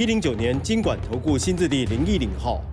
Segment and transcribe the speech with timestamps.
[0.00, 2.69] 一零九年经管投顾新字第零一零号。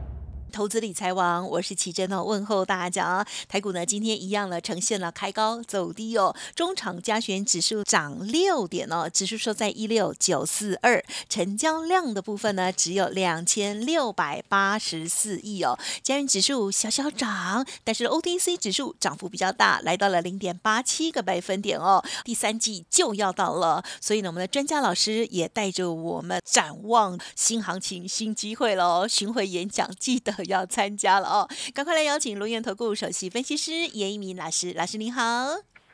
[0.57, 3.23] 投资理财王，我是奇珍哦，问候大家。
[3.47, 6.35] 台股呢，今天一样了，呈现了开高走低哦。
[6.55, 10.99] 中场加权指数涨六点哦，指数收在一六九四二，
[11.29, 15.77] 成交量的部分呢，只有两千六百八十四亿哦。
[16.01, 22.03] 加权指数小小涨，但是 OTC 指数涨幅比较大，来到了零点八七个百分点哦。
[22.23, 29.07] 第三季就要到了，所以呢，我们的专家老师也带着我们展望新行情、新机会喽。
[29.07, 30.46] 巡回演讲记得。
[30.47, 35.21] 要参加了哦，赶快来邀请龙岩投顾首席分析师严一鸣老师，老师您好。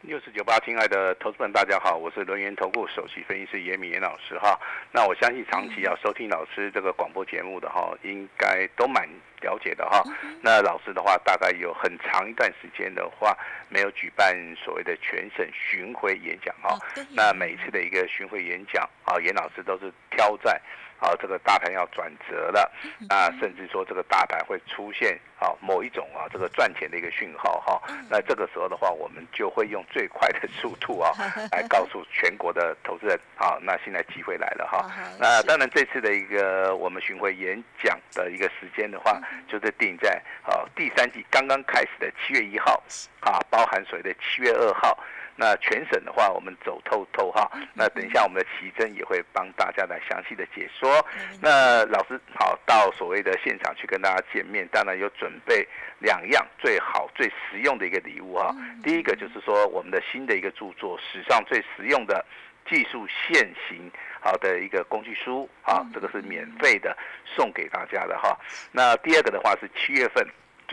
[0.02, 4.60] 六四九八，亲爱的投资们，大家好，我是轮源投顾首席分析师严敏严老师哈。
[4.92, 9.08] 那我相信长期要收听老师这个广播节目的哈，应该都蛮
[9.42, 10.04] 了解的哈。
[10.42, 13.34] 那老师的话，大概有很长一段时间的话，
[13.74, 16.78] 没有举办所谓的全省巡回演讲哈。
[17.10, 20.62] 那每次的一个巡回演讲啊，严老师都是挑在。
[21.00, 22.72] 啊，这个大盘要转折了，
[23.10, 31.12] 啊，甚至说这个大盘会出现啊某一种啊这个赚钱的一个讯号哈，那这个时候的话，我们就会用最快的速度啊
[31.52, 34.90] 来告诉全国的投资人啊，那现在机会来了哈。
[35.20, 42.82] 那当然这次的一个我们巡回演讲的一个时间的话，就是定在啊第三季刚刚开始的七月一号
[43.20, 44.98] 啊，包含所谓的七月二号。
[45.36, 47.50] 那全省的话，我们走透透哈。
[47.74, 51.04] 那等一下，我们的奇珍也会帮大家来详细的解说。
[51.42, 58.56] 那老师好，到所谓的现场去跟大家见面，当然有准备两样最好最实用的一个礼物哈。
[58.84, 62.24] 第一个就是说，我们的新的一个著作，史上最实用的
[62.70, 66.96] 技术现行好的一个工具书啊，这个是免费的
[67.26, 68.38] 送给大家的哈。
[68.72, 70.24] 那第二个的话是七月份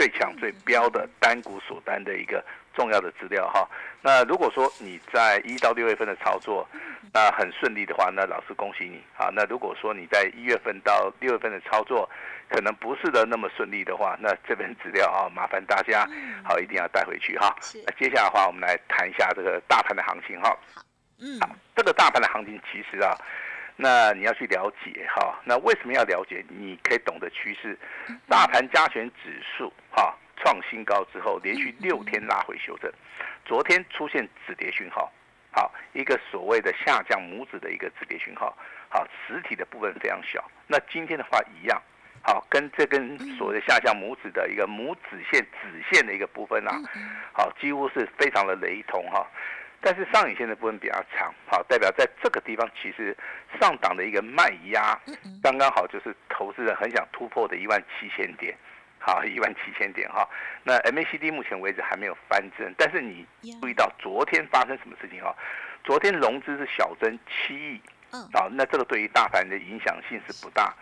[0.00, 2.42] 最强最标的单股锁单的一个。
[2.72, 3.68] 重要的资料哈，
[4.00, 6.66] 那如果说你在一到六月份的操作，
[7.12, 9.28] 那很顺利的话，那老师恭喜你啊。
[9.34, 12.08] 那如果说你在一月份到六月份的操作，
[12.48, 16.08] 可能不是的那么顺利的话，那这份资料啊，麻烦大家
[16.44, 17.54] 好一定要带回去哈。
[17.84, 20.56] 那接下来的话，我们来谈一下这个大盘的行情哈。
[21.18, 21.38] 嗯，
[21.74, 23.12] 这个大盘的行情其实啊，
[23.82, 25.40] 那你要去了解哈。
[25.44, 26.44] 那为什么要了解？
[26.48, 27.78] 你可以懂得趋势，
[28.28, 30.14] 大盘加权指数哈。
[30.42, 32.90] 创新高之后，连续六天拉回修正，
[33.44, 35.12] 昨天出现止跌讯号，
[35.52, 38.56] 好一个所谓的下降拇指的一个止跌讯号，
[38.88, 40.42] 好实体的部分非常小。
[40.66, 41.78] 那今天的话一样，
[42.22, 46.72] 好跟这根所谓的下降拇指的一个拇指线指线的一个部分啊，
[47.34, 49.26] 好几乎是非常的雷同哈。
[49.80, 53.16] 但是上影线的部分比较长，好代表在这个地方其实
[53.60, 54.98] 上档的一个卖压，
[55.42, 58.56] 刚刚好就是投资人很想突破的一万七千点。
[59.02, 60.28] 好， 一万七千点哈。
[60.62, 63.26] 那 MACD 目前为止还没有翻正，但是你
[63.58, 65.34] 注意到昨天发生什么事情哦？
[65.82, 67.80] 昨天融资是小增七亿，
[68.12, 70.74] 嗯，好，那这个对于大盘的影响性是不大，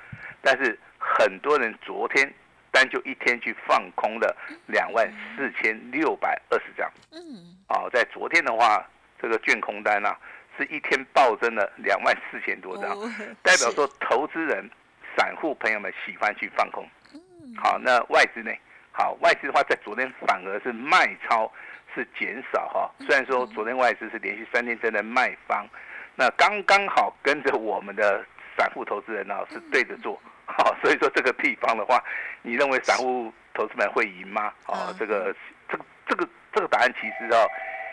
[0.43, 2.29] 但是很多人昨天
[2.71, 4.37] 单就一天去放空了
[4.67, 8.85] 两万四千六百二十张，嗯，啊，在昨天的话，
[9.21, 10.17] 这个卷空单啊，
[10.57, 12.91] 是一天暴增了两万四千多张，
[13.43, 14.69] 代表说投资人、
[15.17, 16.87] 散户朋友们喜欢去放空。
[17.57, 18.53] 好，那外资呢？
[18.93, 21.51] 好，外资的话，在昨天反而是卖超
[21.95, 22.91] 是减少哈。
[23.01, 25.67] 虽然说昨天外资是连续三天真的卖方，
[26.15, 28.25] 那刚刚好跟着我们的
[28.57, 30.21] 散户投资人呢是对着做。
[30.57, 32.03] 好，所以说这个地方的话，
[32.43, 34.53] 你认为散户投资们会赢吗？
[34.67, 35.35] 哦，这个
[35.69, 37.47] 这个这个这个答案其实哦。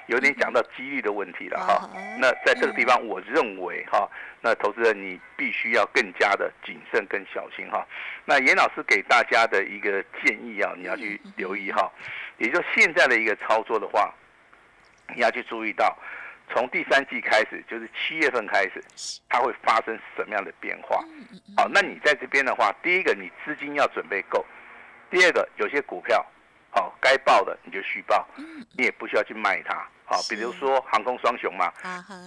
[0.08, 1.90] 有点讲到几率的问题了哈，
[2.20, 4.08] 那在这个地方，我认为哈，
[4.40, 7.84] 那投资人你必须要更加的谨慎跟小心哈。
[8.24, 11.92] 那严老师给大家的一个建议啊，你要去留意哈，
[12.38, 14.14] 也就现在的一个操作的话，
[15.16, 15.98] 你要去注意到，
[16.54, 18.84] 从第三季开始，就是七月份开始，
[19.30, 21.04] 它会发生什么样的变化？
[21.58, 24.46] 好，那你在这边的话，第一个你资金要准备够，
[25.10, 26.26] 第二个有些股票。
[26.72, 28.28] 好，该报的你就续报，
[28.78, 29.76] 你也不需要去卖它。
[30.04, 31.72] 好，比如说航空双雄嘛，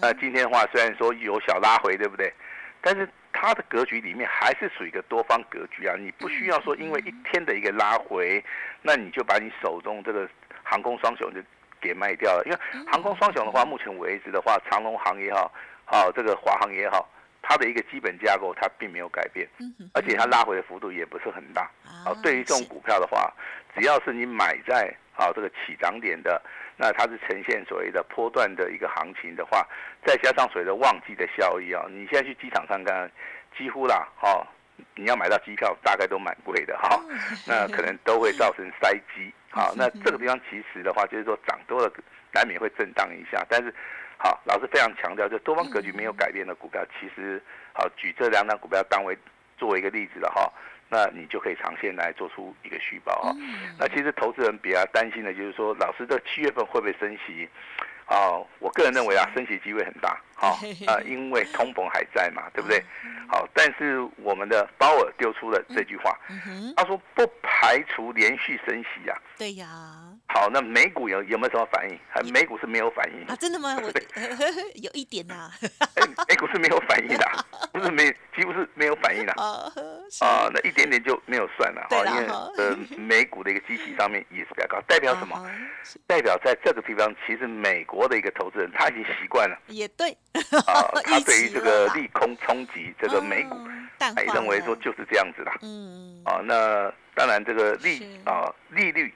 [0.00, 2.32] 呃，今天的话虽然说有小拉回，对不对？
[2.80, 5.96] 但是它的格局里面还是属于一个多方格局啊。
[5.98, 8.42] 你不需要说因为一天的一个拉回，
[8.80, 10.26] 那你就把你手中这个
[10.62, 11.42] 航空双雄就
[11.80, 12.42] 给卖掉了。
[12.44, 15.52] 因为航空双雄的话，目前为止的话，长龙航也好，
[15.84, 17.08] 好这个华航也好。
[17.40, 19.48] 它的一个基本架构它并没有改变，
[19.94, 21.70] 而且它拉回的幅度也不是很大。
[22.04, 23.32] 好，对于这种股票的话，
[23.74, 26.42] 只要是你买在啊这个起涨点的，
[26.76, 29.66] 那它是呈现所谓的波段的一个行情的话，
[30.04, 33.10] 再加上所谓的旺季的效益啊，你现在去机场看看，
[33.56, 34.44] 几乎啦，哦，
[34.94, 37.00] 你要买到机票大概都蛮贵的哈，
[37.46, 39.32] 那可能都会造成塞机。
[39.50, 41.92] 好，那这个地方其实的话，就是说涨多了
[42.32, 43.74] 难免会震荡一下，但是。
[44.20, 47.40] 好，老师非常强调，就多方格局没有改变的股票，其实
[47.72, 49.16] 好举这两档股票当为
[49.56, 50.52] 作为一个例子了哈，
[50.88, 53.32] 那你就可以长线来做出一个续报哈。
[53.78, 57.48] 那其实投资人比较担心的就是说，老师这七月份会不会升息？
[58.06, 60.56] 啊，我个人认为啊，升息机会很大，好
[60.86, 62.80] 啊，因为通膨还在嘛，对不对？
[63.28, 66.16] 好，但是我们的鲍尔丢出了这句话，
[66.76, 69.14] 他说不排除连续升息呀。
[69.36, 69.66] 对呀。
[70.30, 71.98] 好，那美股有有没有什么反应？
[72.32, 73.34] 美股是没有反应啊？
[73.36, 73.76] 真的吗？
[73.82, 73.90] 我
[74.74, 75.50] 有一点呐。
[76.28, 79.32] 美股是没有反应的，不是没，几乎是没有反应的。
[79.32, 82.26] 啊，那一点点就没有算了，哈，因为
[82.56, 85.50] 呃，美股的一个机器上面也是比较高，代表什么？
[86.06, 89.58] 代表在这个地方，其实美国的一个投资人他已经习惯了。
[89.66, 90.16] 也对。
[90.66, 93.56] 啊， 他对于这个利空冲击这个美股，
[93.98, 95.54] 他认为说就是这样子啦。
[95.62, 96.22] 嗯。
[96.24, 99.12] 啊，那当然这个利啊利率。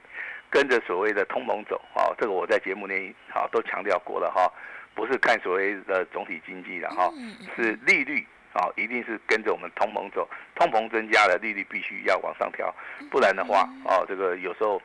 [0.53, 4.47] 跟着所谓的通膨走啊，这个我在节目内啊都强调过了哈，
[4.93, 7.11] 不是看所谓的总体经济的哈，
[7.55, 8.23] 是利率
[8.53, 12.71] 啊，一定是跟着我们通膨走，通膨增加了，利率必须要往上调，
[13.09, 14.79] 不然的话啊，这个有时候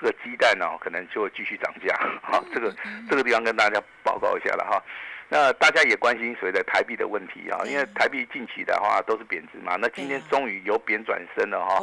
[0.00, 2.74] 这个鸡蛋呢可能就会继续涨价，好，这个
[3.08, 4.82] 这个地方跟大家报告一下了哈。
[5.30, 11.82] 那大家也关心所谓的台币的问题啊，因为台币近期的话都是贬值嘛，那今天终于由贬转升了哈，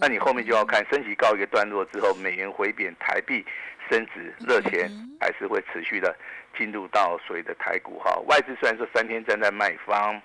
[0.00, 3.44] 那你后面就要看升息告一个段落之后，美元回贬，台币
[3.90, 4.88] 升值，热钱
[5.18, 6.14] 还是会持续的
[6.56, 8.14] 进入到所谓的台股哈。
[8.26, 10.20] 外资虽然说三天站在卖方，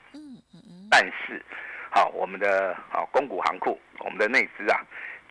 [0.91, 1.43] 但是
[1.89, 4.79] 好，我们的啊公股行库，我们的内资啊，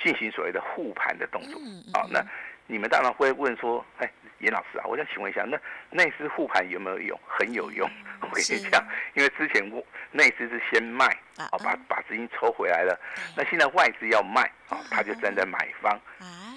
[0.02, 1.60] 进行所谓的护盘的动作
[1.92, 2.20] 啊，那
[2.66, 4.10] 你们当然会问说，哎。
[4.38, 5.58] 严老师啊，我想请问一下，那
[5.90, 7.18] 内资护盘有没有用？
[7.26, 7.88] 很有用。
[8.20, 9.62] 我跟你讲，因为之前
[10.12, 11.06] 内资是先卖，
[11.36, 12.98] 啊，把把资金抽回来了。
[13.36, 15.98] 那现在外资要卖，啊，他就站在买方，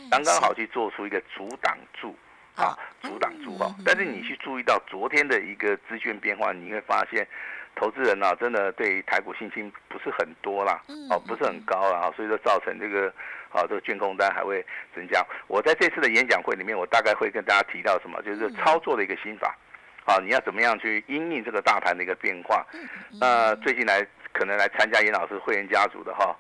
[0.10, 2.16] 刚刚好去做出一个阻挡住，
[2.56, 3.74] 啊，阻挡住哦。
[3.86, 7.28] 但是你去注意到昨天的一个资券变化，你会发现。
[7.76, 10.80] 投资人呢，真的对台股信心不是很多啦，
[11.10, 13.08] 哦，不是很高啦，所以说造成这个
[13.50, 14.64] 啊，这个券空单还会
[14.96, 15.26] 增加。
[15.48, 19.56] 我在这次的演讲会里面，我大概会跟大家提到什么，就是操作的一个心法，
[20.06, 22.64] 啊，你要怎么样去因应这个大盘的一个变化。
[23.20, 26.36] 那最近来可能来参加严老师会员家族的哈，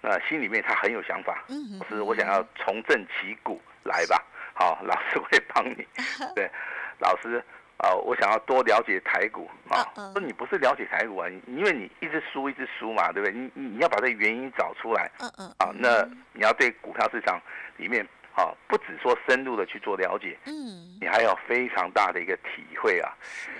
[0.00, 1.44] 那心里面他很有想法，
[1.90, 4.24] 是我想要重振旗鼓，来吧，
[4.54, 5.86] 好，老师会帮你，
[6.34, 6.50] 对，
[6.98, 7.44] 老师。
[7.78, 9.84] 啊，我想要多了解台股啊。
[9.94, 13.32] 说你不是了解台股啊，因为你一直输一直输嘛，对不对？
[13.32, 15.10] 你你你要把这原因找出来。
[15.20, 15.54] 嗯嗯。
[15.58, 16.02] 啊，那
[16.32, 17.40] 你要对股票市场
[17.76, 23.12] 里面啊，不只说深入的去做了解，嗯，你还有非常大的一个体会啊。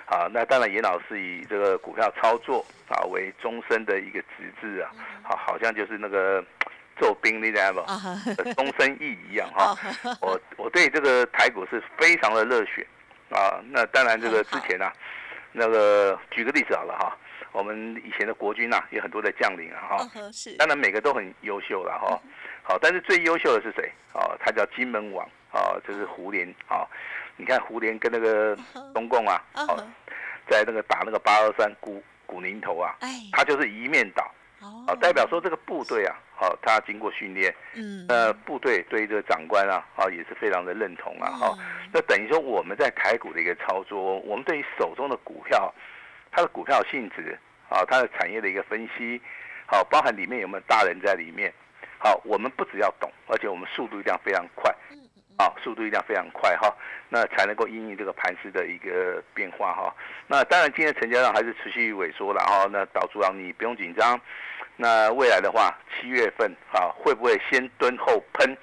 [0.07, 4.91] 啊，那当然，严老师以这个股票操作啊为终身的一个职志啊，
[5.23, 6.43] 好，好像就是那个
[6.99, 7.85] 做兵那样吧，
[8.57, 9.77] 终身义一样哈。
[10.23, 12.87] 我我对这个台股是非常的热血。
[13.31, 14.93] 啊，那当然，这个之前啊，
[15.53, 17.17] 那个举个例子好了哈，
[17.53, 22.21] 我们以前的国军呐，有很多的将领啊哈，是，当然每个都很优秀了哈，
[22.63, 23.91] 好，但是最优秀的是谁？
[24.13, 26.87] 哦，他叫金门王，啊，就是胡琏，啊，
[27.37, 28.57] 你看胡琏跟那个
[28.95, 29.87] 中共啊，哦，
[30.49, 32.95] 在那个打那个八二三古古宁头啊，
[33.33, 34.31] 他就是一面倒。
[34.61, 41.59] 哦，代表说这个部队啊，好，他经过训练，嗯，呃，部队对这个长官啊，啊，也是非常的认同啊，哈，
[41.93, 45.73] 那等于说我们在台股的一个操作，我们对于手中的股票，
[46.33, 49.21] 它的股票性质啊，它的产业的一个分析，
[49.67, 51.53] 好，包含里面有没有大人在里面，
[51.99, 54.75] 好，我们不只要懂，而且我们速度一定要非常快。
[55.39, 56.75] 啊，速度一定要非常快哈，
[57.11, 59.95] 那才能够因应这个盘势的一个变化哈。
[60.27, 62.67] 那当然，今天成交量还是持续萎缩了哈。
[62.73, 64.19] 那导主让你不用紧张。
[64.77, 68.57] 那未来的话，七月份啊，会不会先蹲后喷？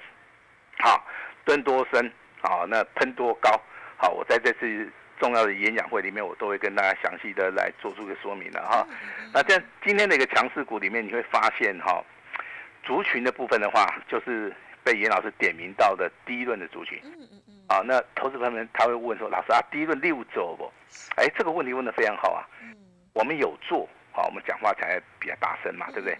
[0.80, 1.06] 好，
[1.44, 2.12] 蹲多深？
[2.42, 3.50] 好，那喷多高？
[3.96, 4.90] 好，我在这次
[5.20, 8.84] 重要的演讲会里面，我都会跟大家详细的来做出个说明的哈。
[9.32, 12.02] 那在今天的一个强势股里面，你会发现哈，
[12.82, 14.52] 族群的部分的话，就是。
[14.84, 20.70] 被严老师点名到的第一轮的族群，嗯嗯嗯，啊，那投资朋友们他会问说，老师啊，第一轮六走不？
[21.16, 22.76] 哎，这个问题问的非常好啊，嗯，
[23.14, 26.16] 我们有做，好，我们讲话才比较大声嘛，对不对？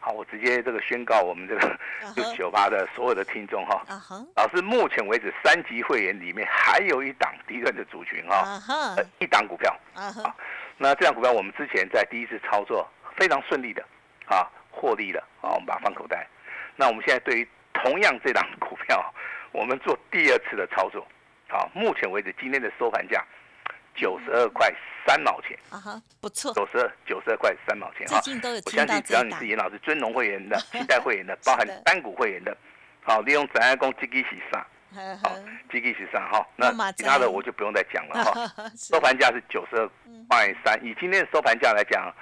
[0.00, 1.78] 好，我直接这个宣告我们这个
[2.16, 3.82] 六九八的所有的听众哈，
[4.36, 8.60] 老师目前为止三级会员里面还有一档第一轮的族群哈，
[9.18, 10.34] 一档股票，啊
[10.76, 13.84] 那这档股票我们之前在第一次操作非常顺利的
[14.26, 16.26] 啊，获利了啊，我们把它放口袋。
[16.76, 17.48] 那我们现在对于
[17.82, 19.14] 同样这张股票，
[19.52, 21.06] 我们做第二次的操作。
[21.48, 23.24] 好，目前为止今天的收盘价
[23.94, 24.70] 九十二块
[25.06, 25.58] 三毛钱。
[25.70, 26.52] 啊哈，不错。
[26.52, 28.20] 九十二九十二块三毛钱哈。
[28.20, 32.56] 最近都有我相信只要你是严老师尊龙会员的、 期待会员的、包含单股会员的，
[33.02, 34.66] 好，利用展爱公积极洗上，
[35.22, 35.34] 好，
[35.70, 36.46] 积极洗上哈。
[36.56, 38.70] 那其他的我就不用再讲了哈。
[38.76, 39.88] 收盘价是九十二
[40.28, 42.12] 块三，以今天的收盘价来讲，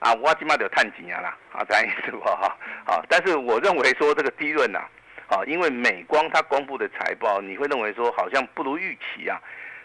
[0.00, 2.56] 啊，我起码得探几年了啊，咱也是不哈。
[2.84, 4.80] 好，但是我认为说这个低润呐。
[4.80, 4.88] 啊，
[5.46, 9.40] 因为美光它公布的财报，你会认为说好像不如预期啊，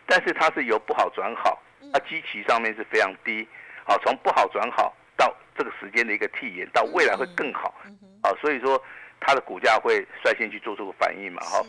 [0.06, 1.62] 但是它是由不好转好，
[1.92, 3.48] 它基期上面是非常低，
[3.86, 7.74] 啊，从不好转好到这个时间的一个替延，到未来会更好，
[8.22, 8.82] 啊，所以说
[9.20, 11.62] 它的股价会率先去做出个反应嘛，哈，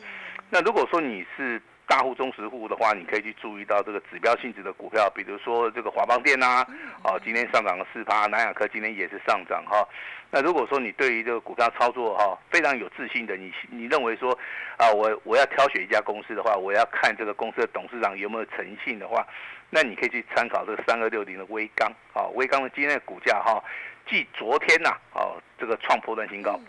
[0.50, 1.60] 那如果说你是。
[1.88, 6.62] 大户、中实户的话，你可以去注意到这个指标性质的股票，比如说这个华邦电呐，
[7.02, 9.88] 哦，今天上涨了四趴，南亚科今天也是上涨哈。
[10.30, 14.38] 那如果说你对于这个股票操作哈非常有自信的，你你认为说
[14.76, 19.26] 啊，我我要挑选一家公司的话，我要看这个公司的董事长有没有诚信的话，
[19.70, 23.64] 那你可以去参考这个三二六零的微钢啊，微钢的今天的股价哈，
[24.06, 26.60] 继昨天呐哦这个创破断新高，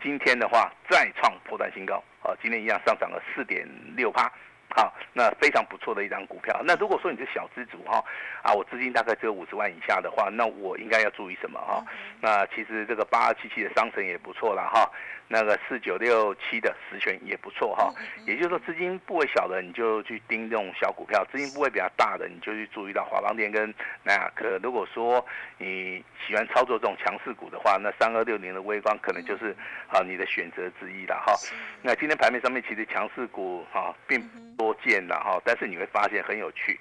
[0.00, 4.30] 今天的话再创破断新高啊，今天一样上涨了四点六趴。
[4.74, 6.60] 好，那非常不错的一张股票。
[6.64, 8.02] 那如果说你是小资主哈，
[8.42, 11.84] 啊，我资金大概只有五十万以下的话，那我应该要注意什么哈？
[12.20, 14.90] 那其实这个八二七七的商城也不错了哈，
[15.28, 17.92] 那个四九六七的实权也不错哈。
[18.26, 23.74] 也就是说，资金部位小的你就去盯这种小股票，资金部位比较大的你就去注意到华邦电跟
[24.04, 24.58] 南亚科。
[24.62, 25.24] 如果说
[25.58, 29.56] 你喜欢操作这种强势股的话，那三二六零的微光可能就是
[29.88, 31.34] 啊你的选择之一了哈。
[31.82, 34.52] 那今天盘面上面其实强势股哈并不。
[34.62, 36.78] 多见了哈，但是你会发现很有趣，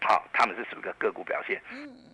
[0.00, 1.60] 好，他们是属于个个股表现，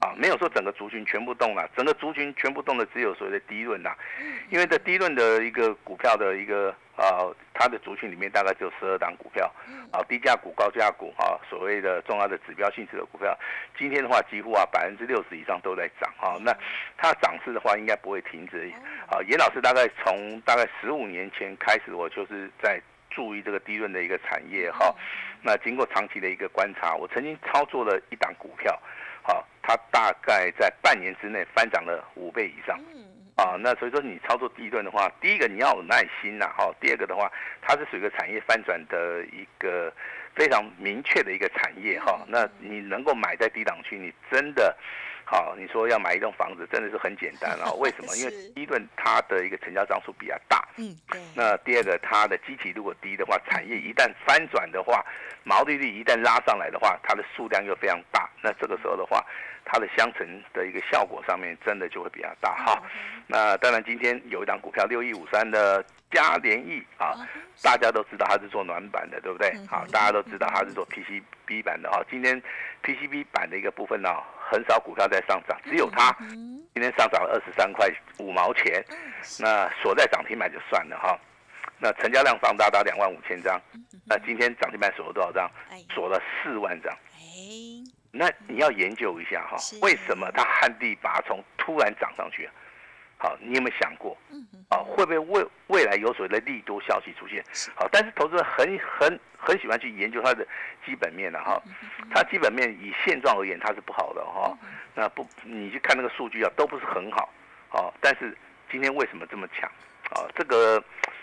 [0.00, 3.94] 啊，没有说整个族群全部动了，整个族群全部动的只有所谓的低润呐，
[4.50, 9.52] 因为这低润的一个股票的一个啊，它的族群里面大概只有十二档股票，
[9.92, 13.38] 啊，低价股、高价股啊，所谓的重要的指标性质的股票，
[13.78, 16.56] 今天的话几乎啊百分之六十以上都在涨啊，那
[16.96, 18.72] 它涨势的话应该不会停止，
[19.08, 22.80] 啊，严老师大概从大概十五年前开始，我就是在。
[23.14, 24.94] 注意这个低润的一个产业哈，
[25.40, 28.78] 那经过长期的一个观察，我曾经操作了一档股票，
[29.22, 32.78] 好，它大概在半年之内翻涨了五倍以上，
[33.36, 37.30] 啊，那所以说你操作低润的话，第一个你要有耐心呐，哈，第二个的话，
[37.62, 39.92] 它是属于一个产业翻转的一个
[40.34, 44.76] 非常明确的一个产业哈，那你能够买在低档区，你真的。
[45.24, 47.72] 好，你说要买一栋房子真的是很简单啊？
[47.80, 48.14] 为什么？
[48.16, 51.20] 因为第一顿它的一个成交张数比较大，嗯，对。
[51.34, 55.04] 那第二个，它的基期如果低的话，产业一旦翻转的话，
[55.42, 59.24] 毛利率一旦拉上来的话，它的数量又非常大，那这个时候的话，
[59.64, 62.82] 它的相乘的一个效果上面真的就会比较大哈。
[63.26, 67.16] 那当然，今天有一档股票六一五三的嘉联益啊，
[67.62, 69.50] 大家都知道它是做暖板的，对不对？
[69.66, 72.04] 好，大家都知道它是做 PCB 板的哈。
[72.10, 72.40] 今天
[72.82, 74.10] PCB 板的一个部分呢？
[74.54, 76.16] 很少股票在上涨，只有它
[76.72, 78.84] 今天上涨了二十三块五毛钱，
[79.40, 81.18] 那锁在涨停板就算了哈。
[81.80, 83.60] 那成交量放大到两万五千张，
[84.06, 85.50] 那今天涨停板锁了多少张？
[85.92, 86.96] 锁了四万张。
[88.12, 92.48] 那你要研究一下哈，为什么它旱地拔葱突然涨上去？
[93.24, 94.14] 好，你有没有想过？
[94.68, 97.42] 啊，会不会未未来有所谓的利多消息出现？
[97.74, 100.46] 好，但是投资人很很很喜欢去研究它的
[100.84, 101.58] 基本面的哈，
[102.10, 104.54] 它基本面以现状而言它是不好的哈。
[104.94, 107.30] 那不，你去看那个数据啊，都不是很好。
[107.70, 108.36] 好，但是
[108.70, 109.70] 今天为什么这么强？
[110.10, 110.82] 啊，这个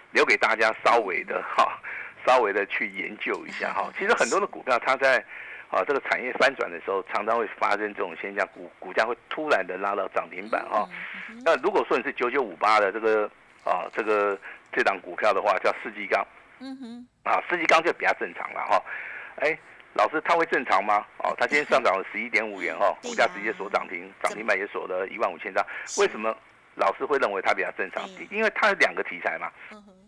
[0.10, 1.80] 留给大家稍微的哈，
[2.26, 3.94] 稍微的去研究一下哈。
[3.96, 5.24] 其实很多的股票它在。
[5.72, 10.86] 啊，这个产业翻转的时候，常常会发生这种现象，股股价会突然的拉到涨停板哈。
[11.46, 13.26] 那如果说你是九九五八的这个
[13.64, 14.38] 啊，这个
[14.74, 16.28] 这档股票的话，叫世纪钢，
[16.60, 18.84] 嗯哼，啊，世纪钢就比较正常了哈。
[19.38, 19.58] 哎，
[19.94, 21.06] 老师，它会正常吗？
[21.20, 25.66] 哦，它今天上涨了十一点五元哈， 股价直接锁涨停，涨停板也锁了一万五千张。
[25.98, 26.36] 为什么
[26.76, 28.04] 老师会认为它比较正常？
[28.30, 29.50] 因为它有两个题材嘛，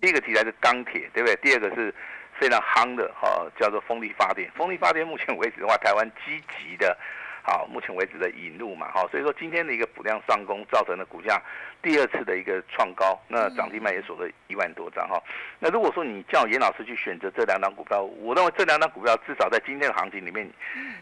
[0.02, 1.38] 第一个题材是钢铁，对不对？
[1.38, 1.96] 第二个是。
[2.40, 4.52] 非常夯的哈，叫做风力发电。
[4.56, 6.98] 风力发电目前为止的话，台湾积极的。
[7.46, 11.42] 好，目前为止的引入嘛，好，所以说今天的一个补量上攻造成了股价
[11.82, 15.22] 第二次的一个创高，那涨停板也锁了一万多张哈。
[15.60, 20.50] 那如果说你叫严老师去选择这两档股票，我认为这两档股票至少在今天的行情里面，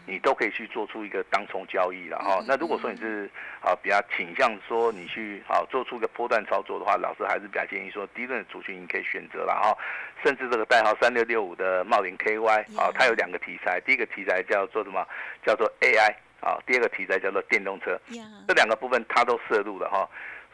[0.04, 2.42] 你都可以去做出一个当冲交易了哈。
[2.44, 3.30] 那如果说你是
[3.60, 9.78] 啊比较倾向说你去啊做出一个波段操作的话，老师还是比较建议说低润的族群你可以选择了哈。
[10.24, 15.06] 甚至这个代号三六六五的茂林 KY 啊，它有两个题材，第一个题材叫做什么？
[15.46, 16.12] 叫做 AI。
[16.42, 20.08] 啊，第二个题材叫做电动车，呀，这两个部分它都摄入了哈。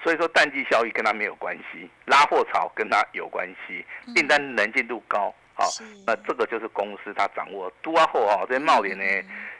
[0.04, 5.35] 所以说淡季效益跟它没有关系，拉货潮跟它有关系，订单能见度高。
[5.54, 7.68] 好是，那这个就是公司它掌握。
[7.83, 9.04] 都啊后啊，这些茂联呢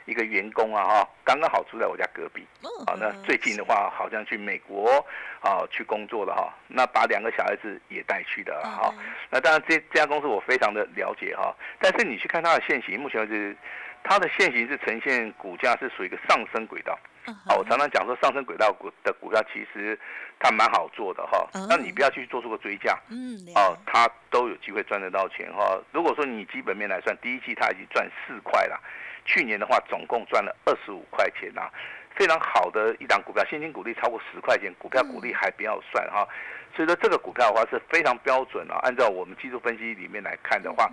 [0.05, 2.47] 一个员工啊哈，刚刚好住在我家隔壁。
[2.63, 5.05] 嗯好，那最近的话好像去美国
[5.41, 8.93] 啊去工作了哈，那把两个小孩子也带去的嗯哈。
[9.29, 13.57] 那当然这这家公司我非常的了解哈，但是你去看它的现形，目前为止
[14.03, 16.97] 它的现形是呈现股价是属于一个上升轨道。
[17.27, 19.99] 嗯啊，我常常讲说上升轨道股的股票其实
[20.39, 22.97] 它蛮好做的哈嗯，那你不要去做出个追价。
[23.09, 25.77] 嗯，哦了，它都有机会赚得到钱哈。
[25.91, 28.81] 如果说你基本面来算，第一季它已经赚四块了，
[29.25, 31.69] 去年的话总共赚了二十五块钱呐，
[32.15, 36.27] 非常好的一档股票，现金股利超过十块钱，股票股利还不要算哈。
[36.75, 40.89] 所以说这个股票的话是非常标准啊，按照我们技术分析里面来看的话。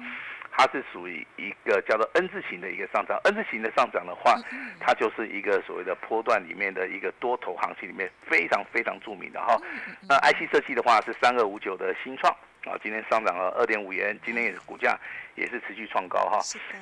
[0.56, 4.40] 它是属于一个叫做 N 字形的一个上涨，N 字形的上涨的话，
[4.80, 9.60] 它就是一个所谓的波段里面的一个多头行情里面非常非常著名的哈。
[10.08, 12.32] 那 IC 设计的话是三二五九的新创
[12.64, 14.98] 啊，今天上涨了二点五元，今天也是股价
[15.34, 16.38] 也是持续创高哈。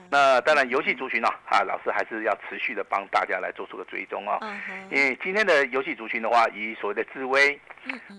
[0.09, 4.39] 那当然游戏族群呢啊，老师还是要持续的帮大家来做出个追踪啊。
[4.89, 7.59] 因为今天的游戏族群的话，以所谓的智威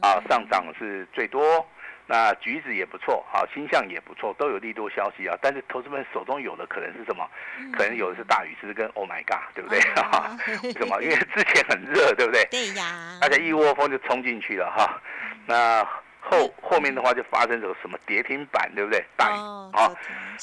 [0.02, 1.66] 啊上涨是最多。
[2.08, 5.36] 那橘子也不错，好，星象也不错，都有利多消息啊。
[5.42, 7.28] 但是投资们手中有的可能是什么？
[7.74, 9.80] 可能有的是大禹之跟 Oh my God，对不对？
[9.96, 11.02] 哦哈、为什么？
[11.02, 12.46] 因为之前很热，对不对？
[12.52, 15.02] 对呀，大家一窝蜂就冲进去了哈。
[15.48, 15.84] 那
[16.20, 19.04] 后后面的话就发生这个什么跌停板，对不对？
[19.16, 19.90] 大禹哦，啊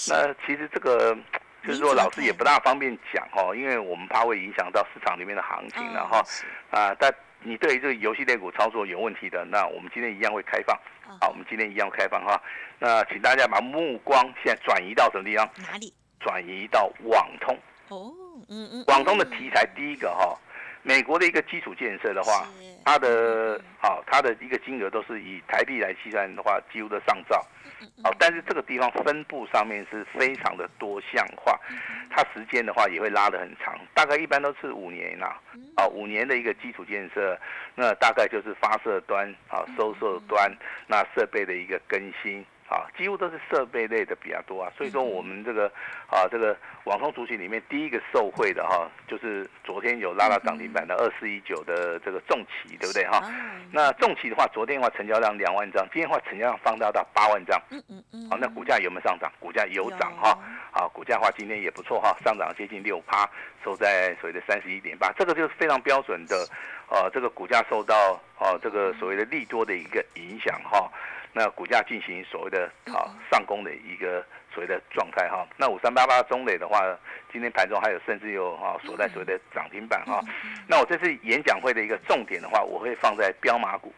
[0.09, 1.17] 那其实这个
[1.65, 6.19] 就是说，老师也不大方便讲哦，因为我们怕会影响到市场里面的行情了哈。
[6.19, 6.25] 哦
[6.77, 7.13] 啊，但
[7.45, 10.77] 你对于这个游戏类股操作有问题的，那我们今天一样会开放。
[11.09, 12.41] 哦好，我们今天一样开放哈。
[12.79, 15.49] 那请大家把目光现在转移到什么地方？
[15.59, 15.93] 哪里？
[16.21, 17.59] 转移到网通。
[17.89, 18.13] 哦，
[18.49, 20.39] 嗯嗯，网通的题材，第一个哈，
[20.83, 22.47] 美国的一个基础建设的话，
[22.85, 27.45] 它的好，它的一个金额都是以台币来计算的话，几乎都上兆。
[28.03, 31.59] 好，但是这个地方分布上面是非常的多项化，
[32.11, 35.35] 它时间的话也会拉得很长，大概一般都是五年呐、
[35.77, 37.39] 啊，五年的一个基础建设，
[37.75, 40.53] 那大概就是发射端啊、收摄端，
[40.87, 42.45] 那设备的一个更新。
[42.73, 45.67] 啊，几乎都是设备类的比较多啊，所以说我们这个
[46.09, 53.19] 啊这个网通族群里面第一个受惠的哈、就是昨天有拉到涨停板的二四一九的这个重旗，对不对哈？
[53.19, 53.31] 哦
[53.75, 57.61] 那重旗的话，昨天的话成交量两万张，今天的话成交量放大到八万张。
[57.71, 59.33] 嗯嗯嗯，好，那股价有没有上涨？
[59.41, 60.39] 股价有涨哈。
[60.71, 63.29] 好，股价的话今天也不错哈，上涨接近六趴，
[63.65, 66.47] 收在所谓的三十一点八，这个就是非常标准的，
[66.89, 70.91] 呃，这个股价受到呃这个所谓的利多的一个影响哈。
[71.33, 75.47] 那股价进行所谓的啊上攻的一个所谓的状态哈。
[75.57, 76.81] 那五三八八中磊的话，
[77.33, 80.21] 今天盘中还有甚至有哈锁在所谓的涨停板哈。
[80.69, 83.93] 那我这次演讲会的一个重点的话，我会放在标马股，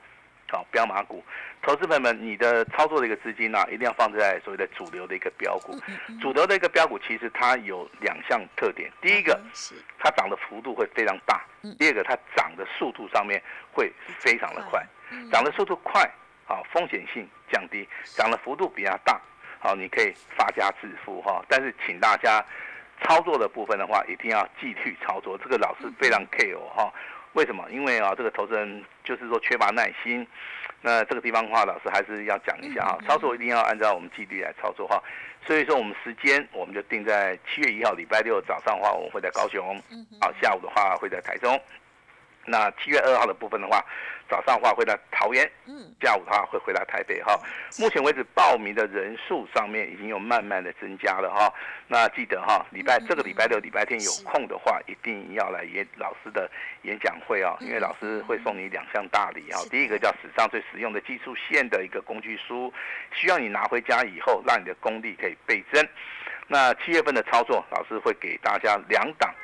[0.51, 1.25] 好标马股。
[1.63, 5.75] 投资朋友们，你的操作的一个资金呢、一定要放在所谓的主流的一个标股。
[6.21, 13.43] 主流的一个标股其实它有两项特点，第一个嗯是它涨的幅度会非常大嗯，第二个它涨的速度上面
[13.73, 14.87] 会非常的快。
[15.11, 16.11] 嗯涨的速度快，
[16.47, 19.21] 好，风险性降低，涨的幅度比较大，
[19.59, 21.45] 好，你可以发家致富哈。
[21.49, 22.45] 但是请大家
[23.03, 26.93] 操作的部分的话，一定要纪律操作，这个老师非常 care 哈。
[27.33, 27.69] 为什么？
[27.71, 30.25] 因为啊，这个投资人就是说缺乏耐心。
[30.81, 35.03] 那这个地方的话，老师还是要讲一下哈，操作一定要按照我们纪律来操作哈。
[35.47, 39.83] 所以说，我们时间我们就定在七月一号礼拜六早上的话，我们会在高雄，
[40.21, 41.61] 好，下午的话会在台中。
[42.47, 43.85] 那七月二号的部分的话，
[44.29, 47.39] 早上的话会在桃园，嗯下午的话会回来台北哈。
[47.79, 51.53] 目前为止报名的人数上面已经有慢慢的增加了哈。
[51.89, 56.51] 那记得哈，礼拜这个礼拜六、礼拜天有空的话，一定要来演老师的
[56.83, 62.73] 演讲会啊，因为老师会送你两项大礼啊第一个叫史上最实用的技术线的一个工具书，
[63.13, 65.87] 需要你拿回家以后，让你的功力可以倍增。
[66.47, 69.35] 那七月份的操作，老师会给大家两档。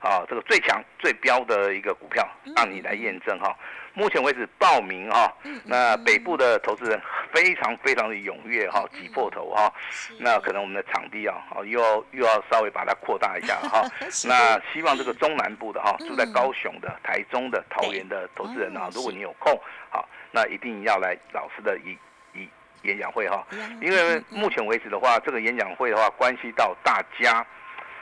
[0.00, 3.54] 啊，这个最强最标的一个股票，让你来验证哈。
[3.94, 5.34] 目前为止报名哈，
[5.64, 7.00] 那北部的投资人
[7.32, 9.72] 非常非常的踊跃哈，挤破头哈。
[10.20, 13.84] 那可能我们的场地啊，哦又要又要稍微把它扩大一下哈。
[14.08, 19.52] 是那希望这个中南部的哈，住在高雄的、台中的、桃园的投资人啊哦，如果你有空，
[19.90, 21.98] 好，那一定要来老师的一
[22.38, 22.48] 一
[22.82, 23.44] 演讲会哈，
[23.80, 27.44] 因为目前为止的话，这个演讲会的话，关系到大家。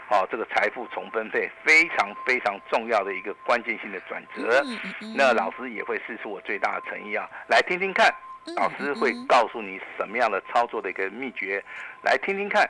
[0.09, 4.63] 哦，这个财富重分配非常非常重要的一个关键性的转折。
[4.65, 8.15] 嗯嗯嗯那老师也会试出我最大的诚意啊，来听听看，
[8.57, 11.63] 老师会告诉你什么样的操作的一个秘诀，
[12.03, 12.69] 来听听看，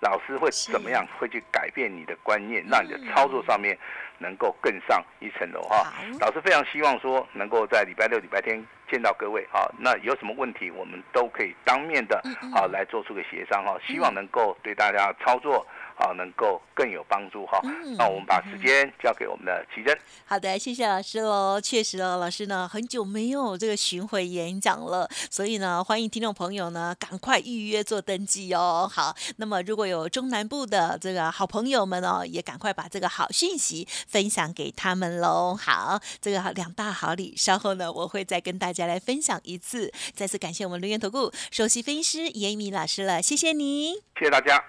[0.00, 3.76] 老师会怎么样会去改变你的观念，让你的操作上面
[4.18, 5.92] 能够更上一层楼哈。
[6.20, 12.22] 老师非常希望说能够在礼拜六、礼拜天见到各位啊，那有什么问题我们都可以当面的
[12.54, 15.66] 啊来做出个协商哈，希望能够对大家操作。
[15.96, 17.60] 啊，能够更有帮助哈。
[17.96, 19.98] 那我们把时间交给我们的奇珍。
[20.26, 21.60] 好的，谢谢老师喽。
[21.60, 28.88] 确实哦，老师呢很久没有这个巡回演讲了，所以呢，欢迎听众朋友呢赶快预约做登记哦。
[28.92, 35.56] 好，那么如果有中南部的这个好朋友们哦，也赶快把这个好讯息分享给他们喽。
[35.56, 39.92] 好，这个两大好礼，稍后呢我会再跟大家来分享一次。
[40.14, 44.62] 再次感谢我们留言投顾首席分析师严米老师了，谢谢你，谢谢大家。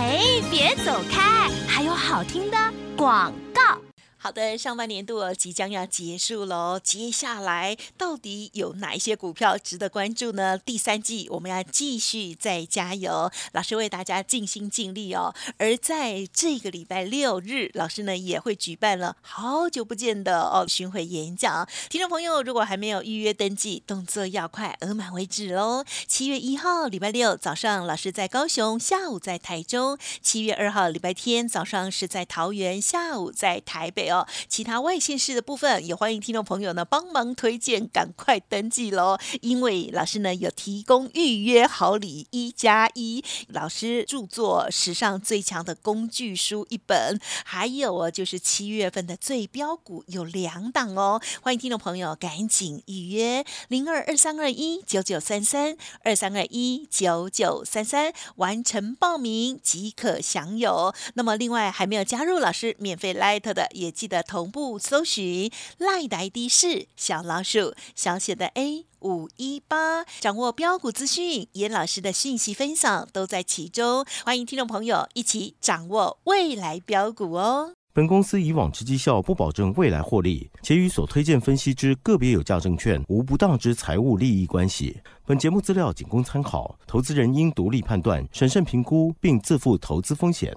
[0.00, 2.56] 哎，别走开，还有好听的
[2.96, 3.87] 广告。
[4.20, 10.58] 好的，上半年度即将要结束喽，接下来到底有哪一些股票值得关注呢？
[10.58, 15.32] 第三季我们要继续再加油，老师为大家尽心尽力哦。
[15.56, 21.68] 而在这个礼拜六日，老师呢也会举办了好久不见的哦巡回演讲。
[21.88, 25.84] 听众朋友，如果还没有预约登记，动作要快，额满为止喽。
[26.08, 29.96] 七月一号礼拜六早上，老师在高雄；下午在台中。
[30.20, 34.07] 七月二号礼拜天早上是在桃园，下午在台北。
[34.08, 39.18] 哦，其他外县市的部分也欢迎听众朋友呢帮忙推荐，赶快登记喽！
[39.42, 60.94] 因为老师呢有提供预约好礼一加一，老师著作史上最强的工具书一本，还有哦就是七月份的最标股有两档哦，欢迎听众朋友赶紧预约零二二三二一九九三三二三二一九九三三完成报名即可享有。
[61.14, 63.92] 那么另外还没有加入老师免费 Light 的也。
[63.98, 74.06] 记得同步搜寻赖呆的 ID 是小老鼠小写的 A 五一八，掌握标股资讯，严老师的讯息分享都在其中。
[74.24, 77.72] 欢迎听众朋友一起掌握未来标股哦。
[77.92, 84.96] 本公司以往之绩效不保证未来获利，且与所推荐分析之个别有价证券无不当之财务利益关系。
[85.26, 90.56] 本节目资料仅供参考，投资人应独立判断、审慎评估，并自负投资风险。